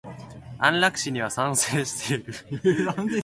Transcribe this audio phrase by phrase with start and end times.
[0.57, 2.85] 安楽死には賛成している。